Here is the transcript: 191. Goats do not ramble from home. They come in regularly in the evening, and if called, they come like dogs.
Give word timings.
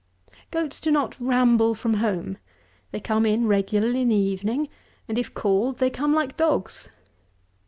191. 0.51 0.63
Goats 0.63 0.79
do 0.79 0.89
not 0.89 1.19
ramble 1.19 1.75
from 1.75 1.93
home. 1.93 2.39
They 2.89 2.99
come 2.99 3.23
in 3.23 3.45
regularly 3.45 4.01
in 4.01 4.07
the 4.09 4.15
evening, 4.15 4.67
and 5.07 5.19
if 5.19 5.31
called, 5.31 5.77
they 5.77 5.91
come 5.91 6.15
like 6.15 6.35
dogs. 6.35 6.89